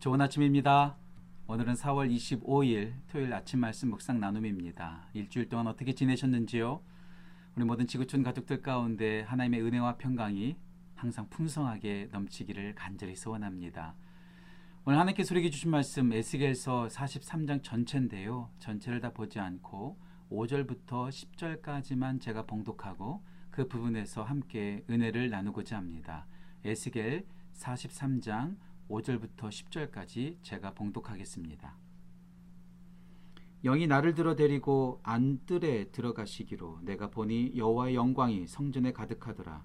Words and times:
좋은 0.00 0.18
아침입니다. 0.18 0.96
오늘은 1.46 1.74
4월 1.74 2.10
25일 2.10 2.94
토요일 3.06 3.34
아침 3.34 3.60
말씀 3.60 3.90
묵상 3.90 4.18
나눔입니다. 4.18 5.10
일주일 5.12 5.50
동안 5.50 5.66
어떻게 5.66 5.94
지내셨는지요? 5.94 6.80
우리 7.54 7.64
모든 7.66 7.86
지구촌 7.86 8.22
가족들 8.22 8.62
가운데 8.62 9.20
하나님의 9.20 9.60
은혜와 9.60 9.98
평강이 9.98 10.56
항상 10.94 11.28
풍성하게 11.28 12.08
넘치기를 12.12 12.74
간절히 12.76 13.14
소원합니다. 13.14 13.94
오늘 14.86 14.98
하나님께서 14.98 15.34
우리에게 15.34 15.50
주신 15.50 15.70
말씀 15.70 16.10
에스겔서 16.10 16.88
43장 16.90 17.62
전체인데요. 17.62 18.48
전체를 18.58 19.00
다 19.00 19.12
보지 19.12 19.38
않고 19.38 19.98
5절부터 20.30 21.10
10절까지만 21.10 22.22
제가 22.22 22.46
봉독하고 22.46 23.22
그 23.50 23.68
부분에서 23.68 24.22
함께 24.22 24.82
은혜를 24.88 25.28
나누고자 25.28 25.76
합니다. 25.76 26.26
에스겔 26.64 27.26
43장 27.52 28.56
5절부터 28.90 29.48
10절까지 29.48 30.42
제가 30.42 30.74
봉독하겠습니다. 30.74 31.76
영이 33.62 33.86
나를 33.86 34.14
들어 34.14 34.34
데리고 34.34 35.00
안뜰에 35.02 35.90
들어가시기로 35.92 36.80
내가 36.82 37.10
보니 37.10 37.52
여호와의 37.56 37.94
영광이 37.94 38.46
성전에 38.46 38.92
가득하더라. 38.92 39.64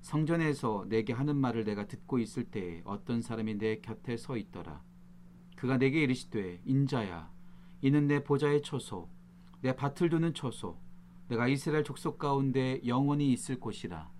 성전에서 0.00 0.86
내게 0.88 1.12
하는 1.12 1.36
말을 1.36 1.64
내가 1.64 1.86
듣고 1.86 2.18
있을 2.18 2.44
때에 2.44 2.82
어떤 2.84 3.22
사람이 3.22 3.58
내 3.58 3.80
곁에 3.80 4.16
서 4.16 4.36
있더라. 4.36 4.82
그가 5.56 5.78
내게 5.78 6.02
이르시되 6.02 6.62
인자야 6.64 7.30
이는 7.82 8.06
내 8.06 8.22
보좌의 8.22 8.62
초소 8.62 9.08
내 9.60 9.74
밭을 9.76 10.08
두는 10.10 10.34
초소 10.34 10.78
내가 11.28 11.48
이스라엘 11.48 11.84
족속 11.84 12.18
가운데 12.18 12.80
영원히 12.86 13.32
있을 13.32 13.58
곳이라. 13.58 14.13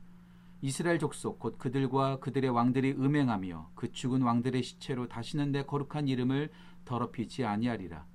이스라엘 0.61 0.99
족속 0.99 1.39
곧 1.39 1.59
그들과 1.59 2.21
그들의 2.21 2.51
왕들이 2.51 2.93
음행하며 2.93 3.71
그 3.75 3.93
죽은 3.93 4.23
왕들의 4.23 4.63
시체로 4.63 5.09
다시는 5.09 5.53
내 5.53 5.65
거룩한 5.65 6.09
이름을 6.09 6.51
더럽히지 6.85 7.45
아니하리라. 7.45 8.07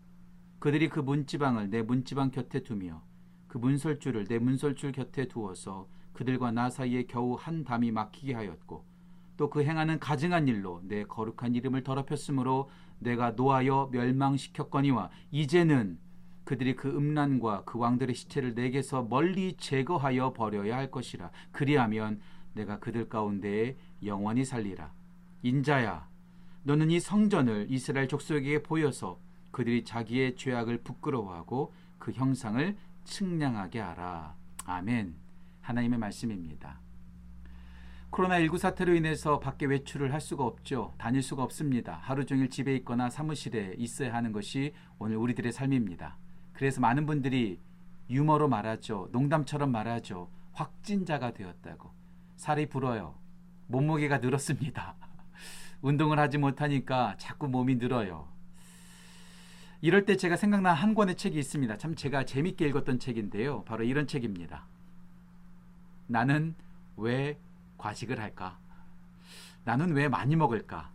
그들이 0.60 0.90
그 0.90 1.00
문지방을 1.00 1.70
내 1.70 1.82
문지방 1.82 2.32
곁에 2.32 2.64
두며 2.64 3.04
그 3.48 3.58
문설줄을 3.58 4.26
내 4.26 4.40
문설줄 4.40 4.92
곁에 4.92 5.28
두어서 5.28 5.88
그들과 6.14 6.52
나 6.52 6.70
사이에 6.70 7.04
겨우 7.06 7.36
한 7.40 7.64
담이 7.64 7.92
막히게 7.92 8.34
하였고 8.34 8.86
또 9.38 9.50
그 9.50 9.64
행하는 9.64 10.00
가증한 10.00 10.50
일로 10.50 10.82
내 10.84 11.06
거룩한 11.06 11.56
이름을 11.56 11.84
더럽혔으므로 11.84 12.70
내가 13.00 13.32
노하여 13.32 13.90
멸망시켰거니와 13.94 15.10
이제는 15.32 15.98
그들이 16.50 16.76
그 16.76 16.90
음란과 16.90 17.62
그 17.64 17.78
왕들의 17.78 18.16
시체를 18.16 18.56
내게서 18.56 19.04
멀리 19.04 19.54
제거하여 19.54 20.34
버려야 20.34 20.78
할 20.78 20.90
것이라 20.90 21.30
그리하면 21.52 22.20
내가 22.56 22.80
그들 22.80 23.08
가운데에 23.08 23.78
영원히 24.04 24.44
살리라 24.44 24.92
인자야 25.44 26.10
너는 26.64 26.90
이 26.90 27.00
성전을 27.00 27.68
이스라엘 27.70 28.08
족속에게 28.08 28.64
보여서 28.64 29.20
그들이 29.52 29.84
자기의 29.84 30.38
죄악을 30.38 30.80
부끄러워하고 30.80 31.72
그 32.00 32.14
형상을 32.14 32.76
측량하게 33.04 33.80
하라 33.80 34.36
아멘 34.66 35.14
하나님의 35.62 36.00
말씀입니다. 36.00 36.80
코로나19 38.10 38.58
사태로 38.58 38.96
인해서 38.96 39.40
밖에 39.40 39.68
외출을 39.68 40.14
할 40.14 40.20
수가 40.20 40.46
없죠. 40.46 40.96
다닐 40.98 41.22
수가 41.22 41.44
없습니다. 41.44 42.00
하루 42.02 42.26
종일 42.26 42.50
집에 42.50 42.76
있거나 42.78 43.12
사무실에 43.12 43.76
있어야 43.78 44.16
하는 44.16 44.32
것이 44.32 44.74
오늘 44.98 45.18
우리들의 45.18 45.52
삶입니다. 45.52 46.18
그래서 46.60 46.82
많은 46.82 47.06
분들이 47.06 47.58
유머로 48.10 48.50
말하죠. 48.50 49.08
농담처럼 49.14 49.72
말하죠. 49.72 50.30
확진자가 50.52 51.32
되었다고. 51.32 51.90
살이 52.36 52.66
불어요. 52.66 53.16
몸무게가 53.68 54.18
늘었습니다. 54.18 54.96
운동을 55.82 56.20
하지 56.20 56.38
못하니까 56.38 57.16
자꾸 57.18 57.48
몸이 57.48 57.76
늘어요. 57.76 58.28
이럴 59.80 60.04
때 60.04 60.18
제가 60.18 60.36
생각난 60.36 60.76
한 60.76 60.96
권의 60.96 61.16
책이 61.16 61.40
있습니다. 61.40 61.78
참 61.78 61.96
제가 61.96 62.26
재밌게 62.26 62.68
읽었던 62.68 63.00
책인데요. 63.00 63.64
바로 63.64 63.86
이런 63.86 64.06
책입니다. 64.06 64.66
나는 66.08 66.56
왜 66.98 67.40
과식을 67.78 68.20
할까? 68.20 68.60
나는 69.64 69.94
왜 69.94 70.10
많이 70.10 70.36
먹을까? 70.36 70.92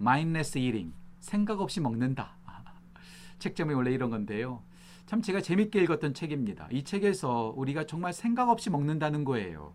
mindless 0.00 0.56
eating. 0.56 0.94
생각 1.20 1.60
없이 1.60 1.82
먹는다. 1.82 2.34
책점이 3.40 3.74
원래 3.74 3.90
이런 3.90 4.08
건데요. 4.08 4.62
참 5.06 5.22
제가 5.22 5.40
재밌게 5.40 5.80
읽었던 5.82 6.14
책입니다. 6.14 6.68
이 6.72 6.82
책에서 6.82 7.52
우리가 7.56 7.86
정말 7.86 8.12
생각 8.12 8.48
없이 8.48 8.70
먹는다는 8.70 9.24
거예요. 9.24 9.74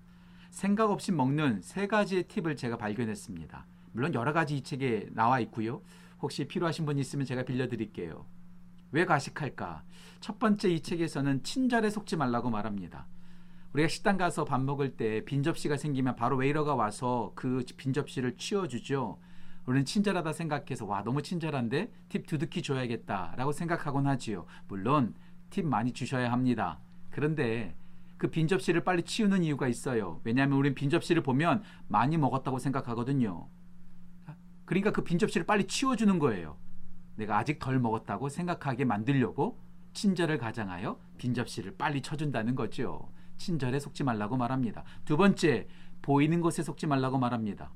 생각 0.49 0.91
없이 0.91 1.13
먹는 1.13 1.61
세 1.61 1.87
가지의 1.87 2.23
팁을 2.23 2.57
제가 2.57 2.77
발견했습니다. 2.77 3.65
물론 3.93 4.13
여러 4.13 4.33
가지 4.33 4.57
이 4.57 4.61
책에 4.61 5.07
나와 5.11 5.39
있고요. 5.39 5.81
혹시 6.21 6.45
필요하신 6.45 6.85
분 6.85 6.97
있으면 6.99 7.25
제가 7.25 7.43
빌려드릴게요. 7.43 8.25
왜 8.91 9.05
과식할까? 9.05 9.83
첫 10.19 10.37
번째 10.37 10.69
이 10.69 10.81
책에서는 10.81 11.43
친절에 11.43 11.89
속지 11.89 12.17
말라고 12.17 12.49
말합니다. 12.49 13.07
우리가 13.71 13.87
식당 13.87 14.17
가서 14.17 14.43
밥 14.43 14.61
먹을 14.61 14.97
때 14.97 15.23
빈 15.23 15.43
접시가 15.43 15.77
생기면 15.77 16.17
바로 16.17 16.35
웨이러가 16.35 16.75
와서 16.75 17.31
그 17.35 17.63
빈 17.77 17.93
접시를 17.93 18.35
치워주죠. 18.35 19.17
우리는 19.65 19.85
친절하다 19.85 20.33
생각해서 20.33 20.85
와 20.85 21.03
너무 21.03 21.21
친절한데 21.21 21.91
팁 22.09 22.25
두둑히 22.27 22.61
줘야겠다라고 22.61 23.51
생각하곤 23.51 24.07
하지요. 24.07 24.45
물론 24.67 25.13
팁 25.49 25.65
많이 25.65 25.91
주셔야 25.93 26.31
합니다. 26.31 26.79
그런데 27.09 27.75
그 28.17 28.29
빈 28.29 28.47
접시를 28.47 28.83
빨리 28.83 29.03
치우는 29.03 29.43
이유가 29.43 29.67
있어요. 29.67 30.21
왜냐하면 30.23 30.57
우리는 30.59 30.75
빈 30.75 30.89
접시를 30.89 31.23
보면 31.23 31.63
많이 31.87 32.17
먹었다고 32.17 32.59
생각하거든요. 32.59 33.47
그러니까 34.65 34.91
그 34.91 35.03
빈 35.03 35.17
접시를 35.19 35.45
빨리 35.45 35.65
치워주는 35.65 36.17
거예요. 36.19 36.57
내가 37.15 37.37
아직 37.37 37.59
덜 37.59 37.79
먹었다고 37.79 38.29
생각하게 38.29 38.85
만들려고 38.85 39.59
친절을 39.93 40.37
가장하여 40.37 40.99
빈 41.17 41.33
접시를 41.33 41.75
빨리 41.77 42.01
쳐준다는 42.01 42.55
거죠. 42.55 43.11
친절에 43.37 43.79
속지 43.79 44.03
말라고 44.03 44.37
말합니다. 44.37 44.83
두 45.03 45.17
번째, 45.17 45.67
보이는 46.01 46.41
것에 46.41 46.63
속지 46.63 46.87
말라고 46.87 47.17
말합니다. 47.17 47.71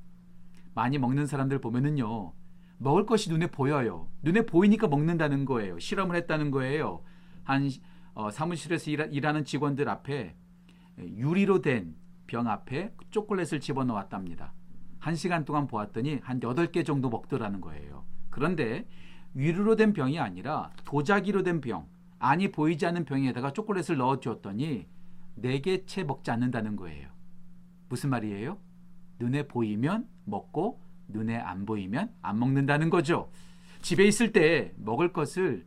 많이 0.76 1.00
먹는 1.00 1.26
사람들 1.26 1.60
보면은요, 1.60 2.34
먹을 2.78 3.06
것이 3.08 3.32
눈에 3.32 3.48
보여요. 3.48 4.10
눈에 4.22 4.46
보이니까 4.46 4.88
먹는다는 4.88 5.46
거예요. 5.46 5.80
실험을 5.80 6.16
했다는 6.18 6.52
거예요. 6.52 7.02
한 7.44 7.70
어, 8.14 8.30
사무실에서 8.30 8.92
일하, 8.92 9.32
는 9.32 9.44
직원들 9.44 9.90
앞에 9.90 10.36
유리로 11.00 11.62
된 11.62 12.06
병 12.28 12.48
앞에 12.48 12.94
초콜릿을 13.12 13.60
집어넣었답니다. 13.60 14.54
한 15.00 15.16
시간 15.16 15.46
동안 15.46 15.68
보았더니 15.68 16.20
한 16.24 16.40
8개 16.40 16.86
정도 16.86 17.10
먹더라는 17.10 17.62
거예요. 17.62 18.06
그런데 18.30 18.88
유리로 19.36 19.76
된 19.76 19.94
병이 19.94 20.20
아니라 20.20 20.72
도자기로 20.86 21.44
된 21.44 21.62
병, 21.62 21.88
안이 22.20 22.52
보이지 22.52 22.86
않는 22.86 23.06
병에다가 23.06 23.54
초콜릿을 23.54 23.98
넣어 23.98 24.20
주었더니 24.20 24.88
네개 25.36 25.86
채 25.86 26.04
먹지 26.04 26.32
않는다는 26.32 26.76
거예요. 26.76 27.10
무슨 27.90 28.10
말이에요? 28.10 28.58
눈에 29.20 29.48
보이면 29.48 30.08
먹고 30.26 30.80
눈에 31.08 31.38
안 31.38 31.66
보이면 31.66 32.14
안 32.22 32.40
먹는다는 32.40 32.90
거죠. 32.90 33.30
집에 33.82 34.06
있을 34.06 34.32
때 34.32 34.74
먹을 34.78 35.14
것을 35.14 35.66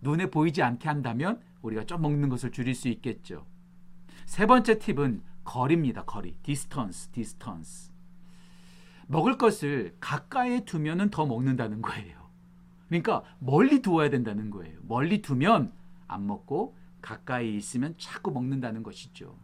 눈에 0.00 0.30
보이지 0.30 0.62
않게 0.62 0.88
한다면 0.88 1.40
우리가 1.62 1.84
좀 1.84 2.02
먹는 2.02 2.28
것을 2.28 2.52
줄일 2.52 2.74
수 2.74 2.88
있겠죠. 2.88 3.44
세 4.26 4.46
번째 4.46 4.78
팁은 4.78 5.22
거리입니다. 5.44 6.04
거리. 6.04 6.36
distance, 6.42 7.08
distance. 7.08 7.90
먹을 9.06 9.38
것을 9.38 9.96
가까이에 10.00 10.64
두면은 10.64 11.10
더 11.10 11.24
먹는다는 11.26 11.80
거예요. 11.80 12.18
그러니까 12.88 13.22
멀리 13.38 13.80
두어야 13.80 14.10
된다는 14.10 14.50
거예요. 14.50 14.78
멀리 14.82 15.22
두면 15.22 15.72
안 16.06 16.26
먹고 16.26 16.76
가까이 17.00 17.56
있으면 17.56 17.94
자꾸 17.98 18.30
먹는다는 18.30 18.82
것이죠. 18.82 19.34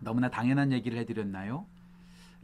너무나 0.00 0.30
당연한 0.30 0.72
얘기를 0.72 0.98
해드렸나요? 0.98 1.66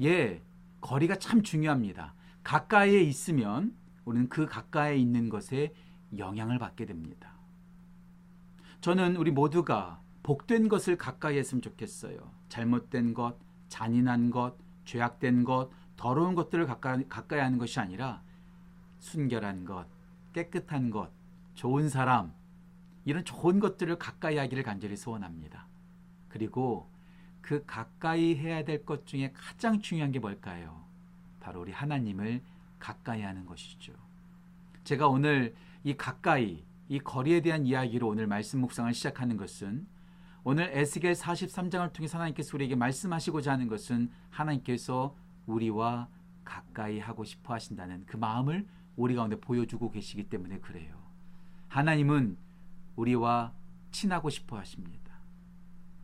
예, 0.00 0.42
거리가 0.80 1.16
참 1.16 1.42
중요합니다. 1.42 2.14
가까이에 2.42 3.00
있으면 3.02 3.74
우리는 4.04 4.28
그 4.28 4.46
가까이에 4.46 4.96
있는 4.96 5.28
것에 5.28 5.72
영향을 6.18 6.58
받게 6.58 6.86
됩니다. 6.86 7.32
저는 8.80 9.16
우리 9.16 9.30
모두가 9.30 10.00
복된 10.22 10.68
것을 10.68 10.96
가까이 10.96 11.38
했으면 11.38 11.62
좋겠어요. 11.62 12.18
잘못된 12.48 13.14
것, 13.14 13.36
잔인한 13.68 14.30
것, 14.30 14.56
죄악된 14.84 15.44
것, 15.44 15.70
더러운 15.96 16.34
것들을 16.34 16.66
가까이, 16.66 17.08
가까이 17.08 17.40
하는 17.40 17.58
것이 17.58 17.80
아니라 17.80 18.22
순결한 18.98 19.64
것, 19.64 19.86
깨끗한 20.32 20.90
것, 20.90 21.10
좋은 21.54 21.88
사람, 21.88 22.34
이런 23.04 23.24
좋은 23.24 23.60
것들을 23.60 23.96
가까이 23.98 24.36
하기를 24.36 24.62
간절히 24.62 24.96
소원합니다. 24.96 25.66
그리고 26.28 26.90
그 27.44 27.62
가까이 27.66 28.36
해야 28.36 28.64
될 28.64 28.86
것 28.86 29.06
중에 29.06 29.30
가장 29.34 29.78
중요한 29.78 30.10
게 30.12 30.18
뭘까요? 30.18 30.82
바로 31.40 31.60
우리 31.60 31.72
하나님을 31.72 32.40
가까이 32.78 33.20
하는 33.20 33.44
것이죠. 33.44 33.92
제가 34.84 35.08
오늘 35.08 35.54
이 35.82 35.94
가까이, 35.94 36.64
이 36.88 36.98
거리에 36.98 37.42
대한 37.42 37.66
이야기로 37.66 38.08
오늘 38.08 38.26
말씀 38.26 38.60
묵상을 38.60 38.92
시작하는 38.94 39.36
것은 39.36 39.86
오늘 40.42 40.70
에스겔 40.72 41.12
43장을 41.12 41.92
통해서 41.92 42.16
하나님께서 42.16 42.56
우리에게 42.56 42.76
말씀하시고자 42.76 43.52
하는 43.52 43.68
것은 43.68 44.10
하나님께서 44.30 45.14
우리와 45.46 46.08
가까이 46.44 46.98
하고 46.98 47.24
싶어 47.24 47.52
하신다는 47.52 48.06
그 48.06 48.16
마음을 48.16 48.66
우리 48.96 49.14
가운데 49.14 49.38
보여주고 49.38 49.90
계시기 49.90 50.30
때문에 50.30 50.60
그래요. 50.60 50.96
하나님은 51.68 52.38
우리와 52.96 53.52
친하고 53.90 54.30
싶어 54.30 54.56
하십니다. 54.56 55.12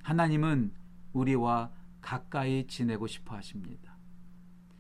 하나님은 0.03 0.73
우리와 1.13 1.71
가까이 2.01 2.67
지내고 2.67 3.07
싶어 3.07 3.37
하십니다. 3.37 3.97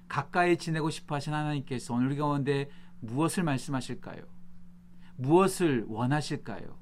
가까이 0.09 0.57
지내고 0.57 0.91
싶어 0.91 1.15
하신 1.15 1.33
하나님께서 1.33 1.95
오늘 1.95 2.17
가운데 2.17 2.69
무엇을 3.01 3.45
말씀하실까요? 3.45 4.23
무엇을 5.17 5.85
원하실까요? 5.89 6.79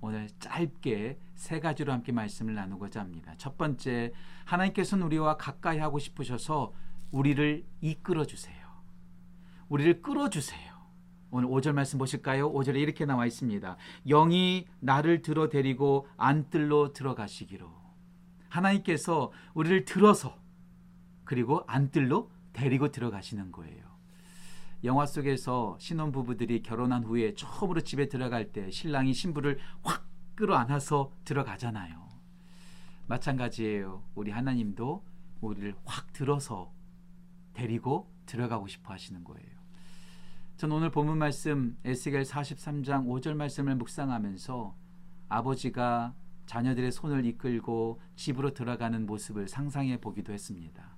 오늘 0.00 0.28
짧게 0.38 1.18
세 1.34 1.60
가지로 1.60 1.92
함께 1.92 2.10
말씀을 2.10 2.54
나누고자 2.54 3.00
합니다. 3.00 3.34
첫 3.36 3.58
번째, 3.58 4.12
하나님께서는 4.46 5.04
우리와 5.06 5.36
가까이 5.36 5.78
하고 5.78 5.98
싶으셔서 5.98 6.72
우리를 7.10 7.64
이끌어 7.80 8.24
주세요. 8.24 8.56
우리를 9.68 10.02
끌어 10.02 10.30
주세요. 10.30 10.70
오늘 11.30 11.48
5절 11.48 11.72
말씀 11.72 11.98
보실까요? 11.98 12.52
5절에 12.52 12.76
이렇게 12.76 13.04
나와 13.04 13.26
있습니다. 13.26 13.76
영이 14.08 14.66
나를 14.80 15.22
들어 15.22 15.48
데리고 15.48 16.08
안뜰로 16.16 16.92
들어가시기로. 16.92 17.79
하나님께서 18.50 19.32
우리를 19.54 19.84
들어서 19.86 20.38
그리고 21.24 21.64
안뜰로 21.66 22.30
데리고 22.52 22.90
들어가시는 22.90 23.52
거예요. 23.52 23.88
영화 24.84 25.06
속에서 25.06 25.76
신혼 25.78 26.10
부부들이 26.10 26.62
결혼한 26.62 27.04
후에 27.04 27.34
처음으로 27.34 27.82
집에 27.82 28.08
들어갈 28.08 28.52
때 28.52 28.70
신랑이 28.70 29.12
신부를 29.12 29.58
확 29.82 30.06
끌어안아서 30.34 31.12
들어가잖아요. 31.24 32.08
마찬가지예요. 33.06 34.02
우리 34.14 34.30
하나님도 34.30 35.04
우리를 35.40 35.74
확 35.84 36.12
들어서 36.12 36.72
데리고 37.52 38.10
들어가고 38.26 38.68
싶어 38.68 38.92
하시는 38.92 39.22
거예요. 39.24 39.60
전 40.56 40.72
오늘 40.72 40.90
본문 40.90 41.18
말씀 41.18 41.76
에스겔 41.84 42.22
43장 42.22 43.06
5절 43.06 43.34
말씀을 43.34 43.76
묵상하면서 43.76 44.76
아버지가 45.28 46.14
자녀들의 46.50 46.90
손을 46.90 47.26
이끌고 47.26 48.00
집으로 48.16 48.54
들어가는 48.54 49.06
모습을 49.06 49.46
상상해 49.46 50.00
보기도 50.00 50.32
했습니다. 50.32 50.96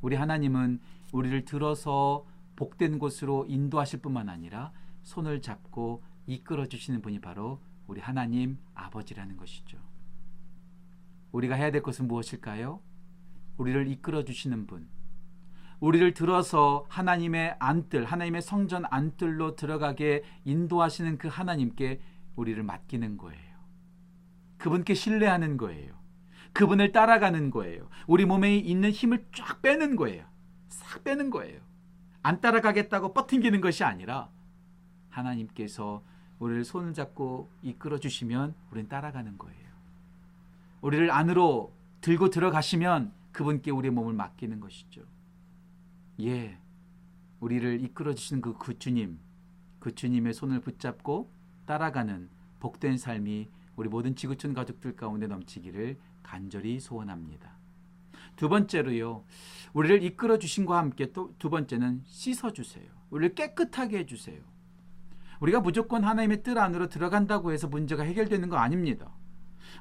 우리 0.00 0.14
하나님은 0.14 0.78
우리를 1.12 1.44
들어서 1.44 2.24
복된 2.54 3.00
곳으로 3.00 3.44
인도하실 3.48 4.00
뿐만 4.00 4.28
아니라 4.28 4.72
손을 5.02 5.42
잡고 5.42 6.04
이끌어 6.28 6.66
주시는 6.66 7.02
분이 7.02 7.20
바로 7.20 7.60
우리 7.88 8.00
하나님 8.00 8.58
아버지라는 8.74 9.36
것이죠. 9.36 9.76
우리가 11.32 11.56
해야 11.56 11.72
될 11.72 11.82
것은 11.82 12.06
무엇일까요? 12.06 12.78
우리를 13.56 13.88
이끌어 13.88 14.22
주시는 14.22 14.68
분, 14.68 14.88
우리를 15.80 16.14
들어서 16.14 16.86
하나님의 16.88 17.56
안뜰, 17.58 18.04
하나님의 18.04 18.40
성전 18.40 18.84
안뜰로 18.88 19.56
들어가게 19.56 20.22
인도하시는 20.44 21.18
그 21.18 21.26
하나님께 21.26 22.00
우리를 22.36 22.62
맡기는 22.62 23.16
거예요. 23.16 23.51
그분께 24.62 24.94
신뢰하는 24.94 25.56
거예요. 25.56 25.92
그분을 26.52 26.92
따라가는 26.92 27.50
거예요. 27.50 27.88
우리 28.06 28.24
몸에 28.24 28.56
있는 28.56 28.92
힘을 28.92 29.26
쫙 29.34 29.60
빼는 29.60 29.96
거예요. 29.96 30.24
싹 30.68 31.02
빼는 31.02 31.30
거예요. 31.30 31.60
안 32.22 32.40
따라가겠다고 32.40 33.12
뻗팅기는 33.12 33.60
것이 33.60 33.82
아니라 33.82 34.30
하나님께서 35.10 36.04
우리를 36.38 36.64
손을 36.64 36.94
잡고 36.94 37.50
이끌어 37.62 37.98
주시면 37.98 38.54
우리는 38.70 38.88
따라가는 38.88 39.36
거예요. 39.36 39.68
우리를 40.80 41.10
안으로 41.10 41.74
들고 42.00 42.30
들어가시면 42.30 43.12
그분께 43.32 43.72
우리의 43.72 43.90
몸을 43.90 44.14
맡기는 44.14 44.60
것이죠. 44.60 45.02
예. 46.20 46.56
우리를 47.40 47.82
이끌어 47.82 48.14
주시는 48.14 48.40
그, 48.40 48.56
그 48.56 48.78
주님, 48.78 49.18
그 49.80 49.92
주님의 49.92 50.34
손을 50.34 50.60
붙잡고 50.60 51.32
따라가는 51.66 52.30
복된 52.60 52.96
삶이 52.96 53.48
우리 53.76 53.88
모든 53.88 54.14
지구촌 54.14 54.54
가족들 54.54 54.96
가운데 54.96 55.26
넘치기를 55.26 55.98
간절히 56.22 56.80
소원합니다. 56.80 57.58
두 58.36 58.48
번째로요. 58.48 59.24
우리를 59.72 60.02
이끌어 60.02 60.38
주신과 60.38 60.78
함께 60.78 61.12
또 61.12 61.34
두 61.38 61.50
번째는 61.50 62.02
씻어 62.04 62.52
주세요. 62.52 62.86
우리를 63.10 63.34
깨끗하게 63.34 63.98
해 63.98 64.06
주세요. 64.06 64.40
우리가 65.40 65.60
무조건 65.60 66.04
하나님의 66.04 66.42
뜰 66.42 66.58
안으로 66.58 66.88
들어간다고 66.88 67.52
해서 67.52 67.66
문제가 67.66 68.04
해결되는 68.04 68.48
거 68.48 68.56
아닙니다. 68.56 69.12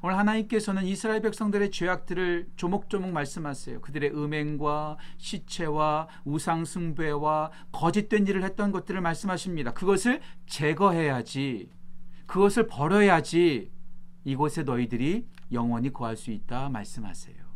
오늘 0.01 0.17
하나님께서는 0.17 0.85
이스라엘 0.85 1.21
백성들의 1.21 1.69
죄악들을 1.69 2.49
조목조목 2.55 3.11
말씀하세요. 3.11 3.81
그들의 3.81 4.11
음행과 4.11 4.97
시체와 5.17 6.07
우상 6.25 6.65
숭배와 6.65 7.51
거짓된 7.71 8.25
일을 8.25 8.43
했던 8.43 8.71
것들을 8.71 8.99
말씀하십니다. 9.01 9.73
그것을 9.73 10.21
제거해야지. 10.47 11.69
그것을 12.25 12.67
버려야지 12.67 13.69
이곳에 14.23 14.63
너희들이 14.63 15.27
영원히 15.51 15.91
거할 15.91 16.15
수 16.15 16.31
있다 16.31 16.69
말씀하세요. 16.69 17.51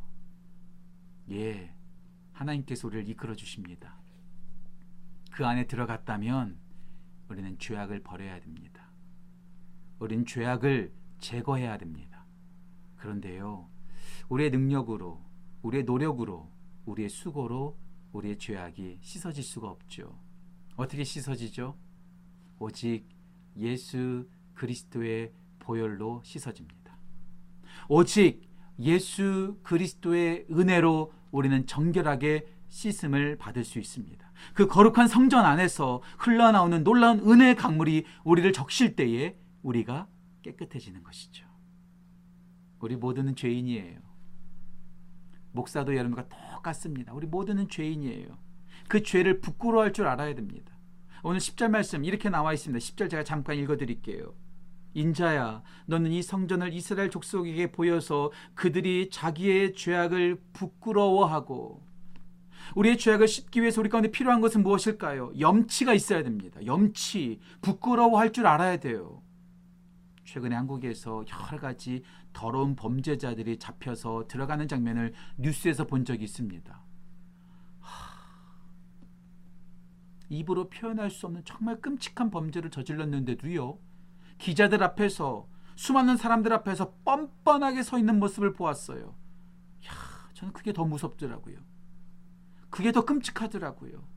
예. 1.31 1.73
하나님께서 2.33 2.88
우리를 2.88 3.07
이끌어 3.09 3.35
주십니다. 3.35 3.97
그 5.31 5.45
안에 5.45 5.67
들어갔다면 5.67 6.57
우리는 7.29 7.57
죄악을 7.57 8.01
버려야 8.03 8.39
됩니다. 8.39 8.89
우리는 10.00 10.25
죄악을 10.25 10.94
제거해야 11.19 11.77
됩니다. 11.77 12.25
그런데요, 12.97 13.69
우리의 14.29 14.51
능력으로, 14.51 15.23
우리의 15.61 15.83
노력으로, 15.83 16.51
우리의 16.85 17.09
수고로 17.09 17.77
우리의 18.11 18.38
죄악이 18.38 19.00
씻어질 19.01 19.44
수가 19.44 19.69
없죠. 19.69 20.19
어떻게 20.75 21.03
씻어지죠? 21.03 21.77
오직 22.59 23.06
예수 23.57 24.27
그리스도의 24.53 25.33
보혈로 25.65 26.21
씻어집니다. 26.23 26.97
오직 27.89 28.41
예수 28.79 29.57
그리스도의 29.63 30.47
은혜로 30.51 31.13
우리는 31.31 31.65
정결하게 31.65 32.47
씻음을 32.69 33.38
받을 33.38 33.63
수 33.63 33.79
있습니다. 33.79 34.31
그 34.53 34.67
거룩한 34.67 35.07
성전 35.07 35.45
안에서 35.45 36.01
흘러나오는 36.17 36.83
놀라운 36.83 37.19
은혜의 37.19 37.56
강물이 37.56 38.06
우리를 38.23 38.51
적실 38.53 38.95
때에 38.95 39.38
우리가 39.63 40.07
깨끗해지는 40.41 41.03
것이죠. 41.03 41.45
우리 42.79 42.95
모두는 42.95 43.35
죄인이에요. 43.35 44.00
목사도 45.51 45.95
여러분과 45.95 46.27
똑같습니다. 46.27 47.13
우리 47.13 47.27
모두는 47.27 47.69
죄인이에요. 47.69 48.37
그 48.87 49.01
죄를 49.01 49.40
부끄러워할 49.40 49.94
줄 49.94 50.06
알아야 50.07 50.35
됩니다. 50.35 50.78
오늘 51.23 51.40
10절 51.40 51.69
말씀 51.69 52.04
이렇게 52.04 52.30
나와 52.30 52.54
있습니다. 52.54 52.78
10절 52.78 53.09
제가 53.09 53.23
잠깐 53.23 53.57
읽어 53.57 53.78
드릴게요. 53.78 54.35
인자야 54.95 55.61
너는 55.85 56.11
이 56.11 56.23
성전을 56.23 56.73
이스라엘 56.73 57.09
족속에게 57.11 57.71
보여서 57.71 58.31
그들이 58.56 59.09
자기의 59.11 59.75
죄악을 59.75 60.42
부끄러워하고 60.54 61.85
우리의 62.75 62.97
죄악을 62.97 63.28
씻기 63.28 63.61
위해서 63.61 63.81
우리 63.81 63.90
가운데 63.90 64.09
필요한 64.09 64.42
것은 64.42 64.64
무엇일까요? 64.64 65.33
염치가 65.40 65.94
있어야 65.94 66.23
됩니다. 66.23 66.66
염치, 66.66 67.40
부끄러워할 67.61 68.31
줄 68.31 68.47
알아야 68.47 68.78
돼요. 68.78 69.21
최근에 70.23 70.56
한국에서 70.56 71.23
여러 71.28 71.59
가지 71.59 72.02
더러운 72.33 72.75
범죄자들이 72.75 73.59
잡혀서 73.59 74.25
들어가는 74.28 74.68
장면을 74.68 75.14
뉴스에서 75.37 75.85
본 75.85 76.06
적이 76.06 76.23
있습니다. 76.23 76.83
입으로 80.30 80.69
표현할 80.69 81.11
수 81.11 81.28
없는 81.28 81.44
정말 81.45 81.80
끔찍한 81.80 82.31
범죄를 82.31 82.71
저질렀는데도요. 82.71 83.78
기자들 84.37 84.83
앞에서 84.83 85.47
수많은 85.75 86.18
사람들 86.18 86.54
앞에서 86.54 86.94
뻔뻔하게 87.04 87.83
서 87.83 87.97
있는 87.99 88.19
모습을 88.19 88.54
보았어요. 88.54 89.15
야, 89.87 89.92
저는 90.33 90.54
그게 90.54 90.73
더 90.73 90.85
무섭더라고요. 90.85 91.57
그게 92.69 92.92
더 92.92 93.06
끔찍하더라고요. 93.06 94.07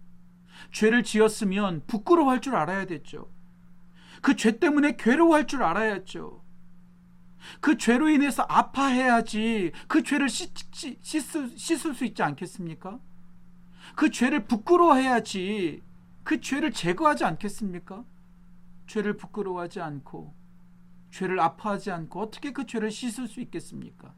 죄를 0.73 1.03
지었으면 1.05 1.83
부끄러워할 1.87 2.41
줄 2.41 2.57
알아야 2.57 2.87
됐죠. 2.87 3.31
그 4.23 4.35
죄 4.35 4.59
때문에 4.59 4.97
괴로워할 4.97 5.47
줄 5.47 5.63
알아야죠. 5.63 6.43
그 7.61 7.77
죄로 7.79 8.09
인해서 8.09 8.45
아파해야지 8.49 9.71
그 9.87 10.03
죄를 10.03 10.29
씻, 10.29 10.53
씻, 10.73 11.23
씻을 11.57 11.95
수 11.95 12.05
있지 12.05 12.23
않겠습니까? 12.23 12.99
그 13.95 14.11
죄를 14.11 14.47
부끄러워해야지 14.47 15.83
그 16.25 16.41
죄를 16.41 16.73
제거하지 16.73 17.25
않겠습니까? 17.25 18.05
죄를 18.89 19.17
부끄러워하지 19.17 19.81
않고 19.81 20.35
죄를 21.11 21.39
아파하지 21.39 21.91
않고 21.93 22.21
어떻게 22.21 22.53
그 22.53 22.67
죄를 22.67 22.91
씻을 22.91 23.29
수 23.29 23.41
있겠습니까? 23.41 24.15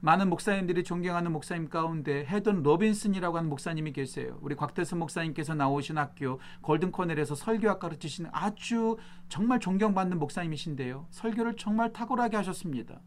많은 0.00 0.30
목사님들이 0.30 0.84
존경하는 0.84 1.32
목사님 1.32 1.68
가운데 1.68 2.24
해돈 2.24 2.62
로빈슨이라고 2.62 3.36
하는 3.36 3.50
목사님이 3.50 3.92
계세요. 3.92 4.38
우리 4.42 4.54
곽대선 4.54 5.00
목사님께서 5.00 5.54
나오신 5.54 5.98
학교 5.98 6.38
고든 6.62 6.92
콘웰에서 6.92 7.34
설교학 7.34 7.80
가르치시는 7.80 8.30
아주 8.32 8.96
정말 9.28 9.58
존경받는 9.58 10.20
목사님이신데요. 10.20 11.08
설교를 11.10 11.56
정말 11.56 11.92
탁월하게 11.92 12.36
하셨습니다. 12.36 13.00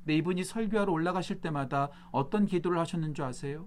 근데 0.00 0.16
이분이 0.16 0.44
설교하러 0.44 0.92
올라가실 0.92 1.40
때마다 1.40 1.88
어떤 2.12 2.44
기도를 2.44 2.78
하셨는 2.78 3.14
줄 3.14 3.24
아세요? 3.24 3.66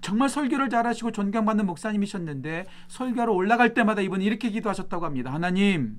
정말 0.00 0.28
설교를 0.28 0.68
잘하시고 0.68 1.12
존경받는 1.12 1.66
목사님이셨는데 1.66 2.66
설교하러 2.88 3.32
올라갈 3.32 3.74
때마다 3.74 4.00
이분 4.00 4.22
이렇게 4.22 4.50
기도하셨다고 4.50 5.04
합니다. 5.04 5.32
하나님, 5.32 5.98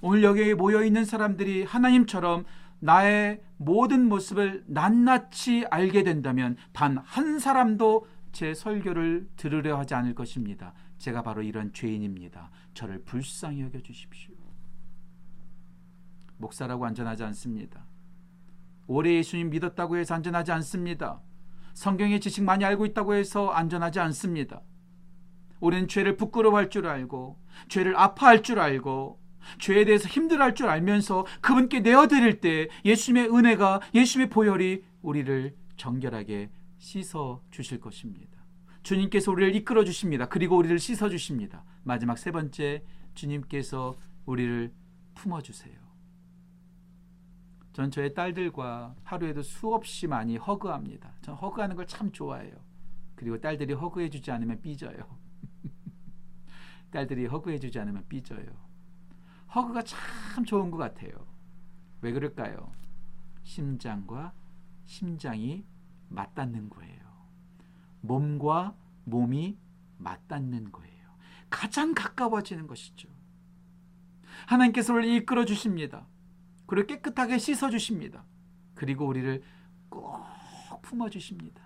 오늘 0.00 0.22
여기에 0.22 0.54
모여 0.54 0.84
있는 0.84 1.04
사람들이 1.04 1.64
하나님처럼 1.64 2.44
나의 2.80 3.40
모든 3.56 4.08
모습을 4.08 4.64
낱낱이 4.66 5.66
알게 5.70 6.02
된다면 6.02 6.56
단 6.72 6.98
한 7.04 7.38
사람도 7.38 8.06
제 8.32 8.54
설교를 8.54 9.28
들으려 9.36 9.78
하지 9.78 9.94
않을 9.94 10.14
것입니다. 10.14 10.72
제가 10.98 11.22
바로 11.22 11.42
이런 11.42 11.72
죄인입니다. 11.72 12.50
저를 12.74 13.02
불쌍히 13.04 13.60
여겨 13.62 13.80
주십시오. 13.82 14.34
목사라고 16.38 16.84
안전하지 16.86 17.22
않습니다. 17.24 17.84
오래 18.86 19.14
예수님 19.14 19.50
믿었다고 19.50 19.96
해서 19.96 20.14
안전하지 20.14 20.50
않습니다. 20.52 21.20
성경의 21.74 22.20
지식 22.20 22.44
많이 22.44 22.64
알고 22.64 22.86
있다고 22.86 23.14
해서 23.14 23.48
안전하지 23.50 24.00
않습니다. 24.00 24.62
우리는 25.60 25.88
죄를 25.88 26.16
부끄러워할 26.16 26.70
줄 26.70 26.86
알고 26.86 27.38
죄를 27.68 27.96
아파할 27.96 28.42
줄 28.42 28.58
알고 28.58 29.20
죄에 29.58 29.84
대해서 29.84 30.08
힘들어할 30.08 30.54
줄 30.54 30.68
알면서 30.68 31.26
그분께 31.40 31.80
내어드릴 31.80 32.40
때 32.40 32.68
예수님의 32.84 33.34
은혜가 33.34 33.80
예수님의 33.94 34.30
보혈이 34.30 34.82
우리를 35.02 35.54
정결하게 35.76 36.50
씻어 36.78 37.42
주실 37.50 37.80
것입니다. 37.80 38.44
주님께서 38.82 39.30
우리를 39.30 39.54
이끌어 39.56 39.84
주십니다. 39.84 40.28
그리고 40.28 40.56
우리를 40.56 40.78
씻어 40.78 41.08
주십니다. 41.08 41.64
마지막 41.84 42.18
세 42.18 42.32
번째 42.32 42.82
주님께서 43.14 43.96
우리를 44.26 44.72
품어 45.14 45.42
주세요. 45.42 45.81
전 47.72 47.90
저의 47.90 48.14
딸들과 48.14 48.94
하루에도 49.02 49.42
수없이 49.42 50.06
많이 50.06 50.36
허그합니다. 50.36 51.12
전 51.22 51.34
허그하는 51.36 51.76
걸 51.76 51.86
참 51.86 52.10
좋아해요. 52.12 52.54
그리고 53.14 53.40
딸들이 53.40 53.72
허그해 53.74 54.10
주지 54.10 54.30
않으면 54.30 54.60
삐져요. 54.62 54.96
딸들이 56.90 57.26
허그해 57.26 57.58
주지 57.58 57.78
않으면 57.78 58.04
삐져요. 58.08 58.46
허그가 59.54 59.82
참 59.82 60.44
좋은 60.44 60.70
것 60.70 60.76
같아요. 60.78 61.12
왜 62.00 62.12
그럴까요? 62.12 62.72
심장과 63.44 64.32
심장이 64.84 65.64
맞닿는 66.08 66.68
거예요. 66.70 67.00
몸과 68.00 68.74
몸이 69.04 69.56
맞닿는 69.98 70.72
거예요. 70.72 70.92
가장 71.48 71.94
가까워지는 71.94 72.66
것이죠. 72.66 73.08
하나님께서 74.46 74.92
우리를 74.94 75.14
이끌어 75.22 75.44
주십니다. 75.44 76.06
그리고 76.72 76.86
깨끗하게 76.86 77.36
씻어 77.36 77.68
주십니다. 77.68 78.24
그리고 78.74 79.06
우리를 79.06 79.42
꼭 79.90 80.22
품어 80.80 81.10
주십니다. 81.10 81.60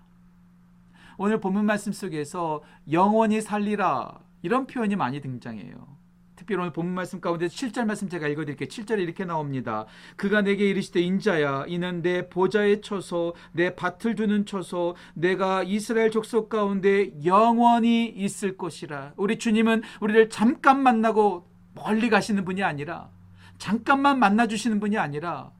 오늘 1.16 1.38
본문 1.38 1.64
말씀 1.64 1.92
속에서 1.92 2.64
영원히 2.90 3.40
살리라 3.40 4.18
이런 4.42 4.66
표현이 4.66 4.96
많이 4.96 5.20
등장해요. 5.20 5.96
특별히 6.34 6.62
오늘 6.62 6.72
본문 6.72 6.92
말씀 6.92 7.20
가운데 7.20 7.46
7절 7.46 7.84
말씀 7.84 8.08
제가 8.08 8.26
읽어드릴게요. 8.26 8.66
7절에 8.66 8.98
이렇게 8.98 9.24
나옵니다. 9.24 9.86
그가 10.16 10.42
내게 10.42 10.68
이르시되 10.68 11.00
인자야 11.00 11.66
이는 11.68 12.02
내 12.02 12.28
보좌에 12.28 12.80
쳐서 12.80 13.32
내 13.52 13.76
밭을 13.76 14.16
두는 14.16 14.44
쳐서 14.44 14.96
내가 15.14 15.62
이스라엘 15.62 16.10
족속 16.10 16.48
가운데 16.48 17.12
영원히 17.24 18.08
있을 18.08 18.56
것이라. 18.56 19.14
우리 19.16 19.38
주님은 19.38 19.84
우리를 20.00 20.30
잠깐 20.30 20.82
만나고 20.82 21.48
멀리 21.74 22.10
가시는 22.10 22.44
분이 22.44 22.64
아니라 22.64 23.14
잠깐만 23.58 24.18
만나 24.18 24.46
주시는 24.46 24.80
분이 24.80 24.98
아니라 24.98 25.52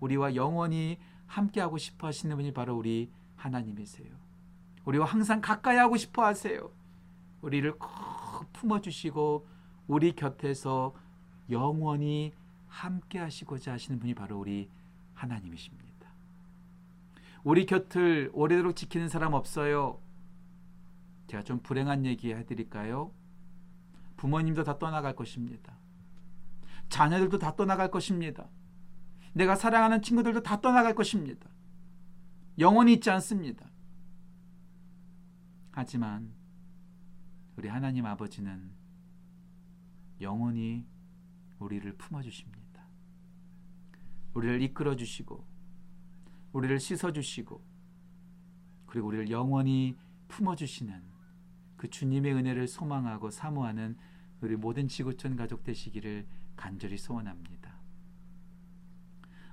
우리와 0.00 0.34
영원히 0.34 0.98
함께하고 1.26 1.78
싶어 1.78 2.08
하시는 2.08 2.34
분이 2.36 2.52
바로 2.52 2.76
우리 2.76 3.10
하나님이세요. 3.36 4.08
우리와 4.84 5.06
항상 5.06 5.40
가까이 5.40 5.76
하고 5.76 5.96
싶어 5.96 6.24
하세요. 6.24 6.70
우리를 7.42 7.78
꼭 7.78 8.52
품어 8.52 8.80
주시고 8.80 9.46
우리 9.86 10.12
곁에서 10.14 10.94
영원히 11.50 12.32
함께 12.68 13.18
하시고자 13.18 13.72
하시는 13.72 13.98
분이 13.98 14.14
바로 14.14 14.38
우리 14.38 14.68
하나님이십니다. 15.14 15.86
우리 17.44 17.64
곁을 17.64 18.30
오래도록 18.32 18.74
지키는 18.76 19.08
사람 19.08 19.32
없어요. 19.32 20.00
제가 21.28 21.42
좀 21.42 21.60
불행한 21.60 22.04
얘기 22.04 22.32
해드릴까요? 22.32 23.12
부모님도 24.16 24.64
다 24.64 24.78
떠나갈 24.78 25.14
것입니다. 25.14 25.76
자녀들도 26.88 27.38
다 27.38 27.56
떠나갈 27.56 27.90
것입니다. 27.90 28.48
내가 29.32 29.54
사랑하는 29.54 30.02
친구들도 30.02 30.42
다 30.42 30.60
떠나갈 30.60 30.94
것입니다. 30.94 31.48
영원히 32.58 32.94
있지 32.94 33.10
않습니다. 33.10 33.70
하지만 35.72 36.32
우리 37.56 37.68
하나님 37.68 38.06
아버지는 38.06 38.70
영원히 40.20 40.86
우리를 41.58 41.90
품어주십니다. 41.96 42.86
우리를 44.34 44.62
이끌어 44.62 44.96
주시고, 44.96 45.46
우리를 46.52 46.78
씻어 46.80 47.12
주시고, 47.12 47.62
그리고 48.86 49.08
우리를 49.08 49.30
영원히 49.30 49.96
품어주시는 50.28 51.02
그 51.76 51.90
주님의 51.90 52.34
은혜를 52.34 52.68
소망하고 52.68 53.30
사모하는 53.30 53.96
우리 54.40 54.56
모든 54.56 54.88
지구촌 54.88 55.36
가족 55.36 55.64
되시기를 55.64 56.26
간절히 56.56 56.98
소원합니다. 56.98 57.74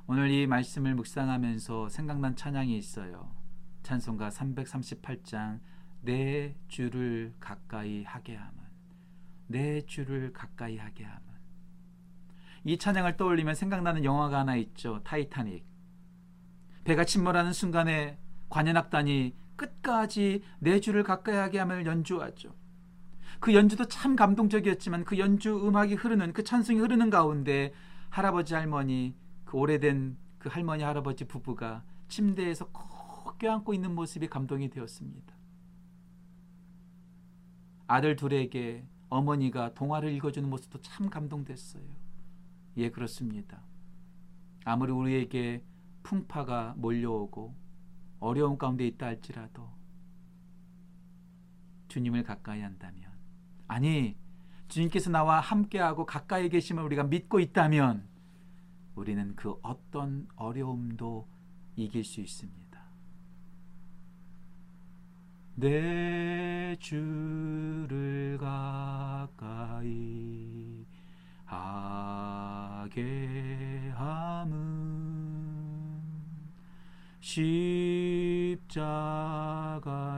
오늘 0.05 0.29
이 0.29 0.45
말씀을 0.47 0.95
묵상하면서 0.95 1.89
생각난 1.89 2.35
찬양이 2.35 2.77
있어요. 2.77 3.33
찬송가 3.83 4.29
338장 4.29 5.59
내 6.01 6.55
주를 6.67 7.33
가까이 7.39 8.03
하게 8.03 8.35
함은 8.35 8.63
내 9.47 9.81
주를 9.81 10.33
가까이 10.33 10.77
하게 10.77 11.05
함은 11.05 11.33
이 12.65 12.77
찬양을 12.77 13.17
떠올리면 13.17 13.55
생각나는 13.55 14.03
영화가 14.03 14.39
하나 14.39 14.55
있죠. 14.55 15.01
타이타닉. 15.03 15.65
배가 16.83 17.05
침몰하는 17.05 17.53
순간에 17.53 18.17
관현악단이 18.49 19.35
끝까지 19.55 20.43
내 20.59 20.79
주를 20.79 21.03
가까이 21.03 21.35
하게 21.35 21.59
함을 21.59 21.85
연주하죠. 21.85 22.53
그 23.43 23.53
연주도 23.53 23.83
참 23.83 24.15
감동적이었지만 24.15 25.03
그 25.03 25.19
연주 25.19 25.67
음악이 25.67 25.95
흐르는 25.95 26.31
그 26.31 26.45
찬송이 26.45 26.79
흐르는 26.79 27.09
가운데 27.09 27.73
할아버지 28.09 28.53
할머니 28.53 29.17
그 29.43 29.57
오래된 29.57 30.15
그 30.39 30.47
할머니 30.47 30.81
할아버지 30.81 31.25
부부가 31.25 31.83
침대에서 32.07 32.67
꼭 32.67 33.37
껴안고 33.39 33.73
있는 33.73 33.95
모습이 33.95 34.29
감동이 34.29 34.69
되었습니다. 34.69 35.35
아들 37.85 38.15
둘에게 38.15 38.87
어머니가 39.09 39.73
동화를 39.73 40.13
읽어주는 40.13 40.49
모습도 40.49 40.79
참 40.79 41.09
감동됐어요. 41.09 41.83
예, 42.77 42.91
그렇습니다. 42.91 43.61
아무리 44.63 44.93
우리에게 44.93 45.65
풍파가 46.03 46.75
몰려오고 46.77 47.53
어려운 48.21 48.57
가운데 48.57 48.87
있다 48.87 49.07
할지라도 49.07 49.69
주님을 51.89 52.23
가까이 52.23 52.61
한다면 52.61 53.12
아니 53.73 54.15
주님께서 54.67 55.09
나와 55.09 55.39
함께하고 55.39 56.05
가까이 56.05 56.47
계심을 56.47 56.83
우리가 56.83 57.05
믿고 57.05 57.39
있다면 57.39 58.07
우리는 58.93 59.35
그 59.35 59.55
어떤 59.63 60.27
어려움도 60.35 61.27
이길 61.75 62.03
수 62.03 62.21
있습니다. 62.21 62.79
내 65.55 66.75
주를 66.79 68.37
가까이 68.39 69.65
하게 71.45 72.91
함은 73.95 74.53
십자가 77.19 79.01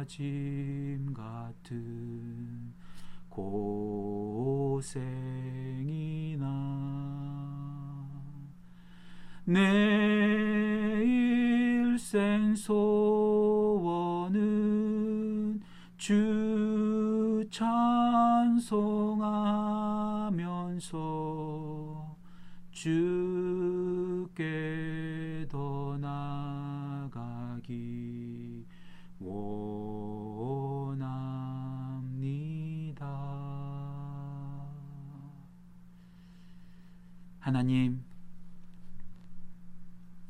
짐 0.05 1.13
같은 1.13 2.54
고생이나 3.35 4.85
내 9.43 9.59
일생 11.03 12.55
소원은 12.55 13.35
주 15.97 17.45
찬송하면서 17.51 18.85
주께 22.71 24.45
더 25.49 25.97
나가기 25.97 27.65
원 29.19 29.64
하나님, 37.45 38.03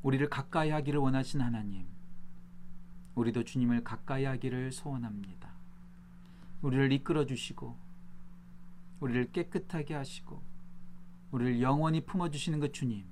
우리를 0.03 0.27
가까이 0.27 0.69
하기를 0.69 0.99
원하신 0.99 1.39
하나님, 1.39 1.87
우리도 3.15 3.45
주님을 3.45 3.85
가까이 3.85 4.25
하기를 4.25 4.73
소원합니다. 4.73 5.49
우리를 6.61 6.91
이끌어 6.91 7.25
주시고 7.25 7.79
우리를 8.99 9.31
깨끗하게 9.31 9.93
하시고 9.93 10.43
우리를 11.31 11.61
영원히 11.61 12.05
품어 12.05 12.31
주시는 12.31 12.59
그 12.59 12.73
주님. 12.73 13.05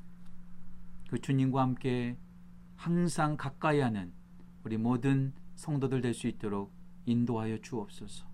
그 1.07 1.17
주님과 1.21 1.61
함께 1.61 2.17
항상 2.75 3.37
가까이 3.37 3.79
하는 3.79 4.11
우리 4.65 4.75
모든 4.75 5.31
성도들 5.55 6.01
될 6.01 6.13
수 6.13 6.27
있도록 6.27 6.73
인도하여 7.05 7.59
주옵소서. 7.59 8.27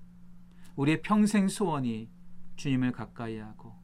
우리의 0.78 1.04
평생 1.04 1.48
소원이 1.48 2.10
주님을 2.56 2.92
가까이 2.92 3.38
하고 3.38 3.79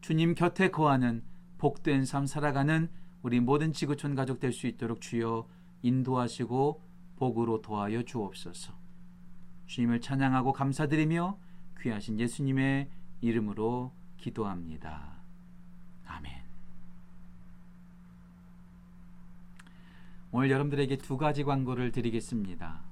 주님 0.00 0.34
곁에 0.34 0.70
거하는 0.70 1.22
복된 1.58 2.04
삶 2.04 2.26
살아가는 2.26 2.88
우리 3.22 3.40
모든 3.40 3.72
지구촌 3.72 4.14
가족 4.14 4.38
될 4.40 4.52
수 4.52 4.66
있도록 4.66 5.00
주여 5.00 5.48
인도하시고 5.82 6.82
복으로 7.16 7.60
도하여 7.62 8.02
주옵소서. 8.02 8.72
주님을 9.66 10.00
찬양하고 10.00 10.52
감사드리며 10.52 11.38
귀하신 11.80 12.18
예수님의 12.18 12.88
이름으로 13.20 13.92
기도합니다. 14.16 15.18
아멘. 16.06 16.32
오늘 20.30 20.50
여러분들에게 20.50 20.96
두 20.98 21.16
가지 21.16 21.42
광고를 21.42 21.90
드리겠습니다. 21.92 22.82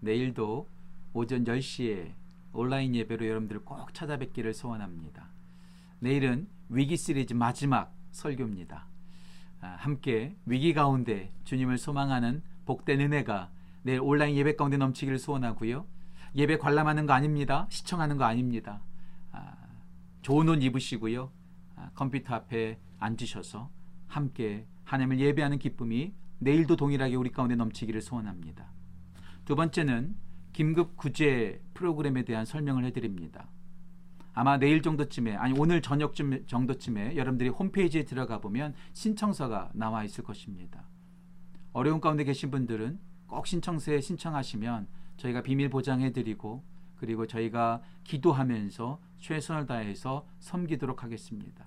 내일도 0.00 0.68
오전 1.12 1.44
10시에 1.44 2.14
온라인 2.52 2.94
예배로 2.94 3.26
여러분들을 3.26 3.64
꼭 3.64 3.92
찾아뵙기를 3.94 4.54
소원합니다. 4.54 5.28
내일은 6.02 6.48
위기 6.68 6.96
시리즈 6.96 7.32
마지막 7.32 7.94
설교입니다. 8.10 8.88
아, 9.60 9.66
함께 9.78 10.34
위기 10.46 10.74
가운데 10.74 11.32
주님을 11.44 11.78
소망하는 11.78 12.42
복된 12.66 13.00
은혜가 13.00 13.52
내일 13.84 14.00
온라인 14.00 14.34
예배 14.34 14.56
가운데 14.56 14.76
넘치기를 14.78 15.20
소원하고요. 15.20 15.86
예배 16.34 16.58
관람하는 16.58 17.06
거 17.06 17.12
아닙니다. 17.12 17.68
시청하는 17.70 18.16
거 18.16 18.24
아닙니다. 18.24 18.82
아, 19.30 19.54
좋은 20.22 20.48
옷 20.48 20.64
입으시고요. 20.64 21.30
아, 21.76 21.90
컴퓨터 21.94 22.34
앞에 22.34 22.80
앉으셔서 22.98 23.70
함께 24.08 24.66
하나님을 24.82 25.20
예배하는 25.20 25.60
기쁨이 25.60 26.14
내일도 26.40 26.74
동일하게 26.74 27.14
우리 27.14 27.30
가운데 27.30 27.54
넘치기를 27.54 28.00
소원합니다. 28.00 28.72
두 29.44 29.54
번째는 29.54 30.16
긴급 30.52 30.96
구제 30.96 31.62
프로그램에 31.74 32.24
대한 32.24 32.44
설명을 32.44 32.84
해드립니다. 32.86 33.46
아마 34.34 34.58
내일 34.58 34.82
정도쯤에 34.82 35.36
아니 35.36 35.58
오늘 35.58 35.82
저녁쯤 35.82 36.46
정도쯤에 36.46 37.16
여러분들이 37.16 37.50
홈페이지에 37.50 38.04
들어가 38.04 38.38
보면 38.38 38.74
신청서가 38.94 39.70
나와 39.74 40.04
있을 40.04 40.24
것입니다. 40.24 40.84
어려운 41.72 42.00
가운데 42.00 42.24
계신 42.24 42.50
분들은 42.50 42.98
꼭 43.26 43.46
신청서에 43.46 44.00
신청하시면 44.00 44.88
저희가 45.16 45.42
비밀 45.42 45.68
보장해 45.68 46.12
드리고 46.12 46.62
그리고 46.96 47.26
저희가 47.26 47.82
기도하면서 48.04 49.00
최선을 49.18 49.66
다해서 49.66 50.26
섬기도록 50.40 51.02
하겠습니다. 51.02 51.66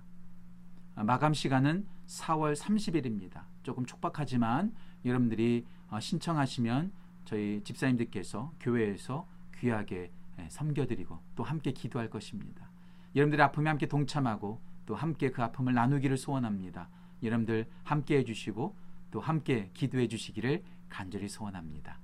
마감 0.94 1.34
시간은 1.34 1.86
4월 2.06 2.56
30일입니다. 2.56 3.44
조금 3.62 3.84
촉박하지만 3.84 4.74
여러분들이 5.04 5.66
어, 5.88 6.00
신청하시면 6.00 6.92
저희 7.26 7.60
집사님들께서 7.64 8.52
교회에서 8.60 9.28
귀하게 9.58 9.96
예, 9.96 10.10
섬겨드리고 10.48 11.18
또 11.34 11.44
함께 11.44 11.72
기도할 11.72 12.10
것입니다. 12.10 12.68
여러분들의 13.14 13.44
아픔에 13.44 13.68
함께 13.68 13.86
동참하고 13.86 14.60
또 14.84 14.94
함께 14.94 15.30
그 15.30 15.42
아픔을 15.42 15.74
나누기를 15.74 16.16
소원합니다. 16.16 16.88
여러분들 17.22 17.66
함께 17.84 18.18
해주시고 18.18 18.74
또 19.10 19.20
함께 19.20 19.70
기도해 19.74 20.08
주시기를 20.08 20.62
간절히 20.88 21.28
소원합니다. 21.28 21.98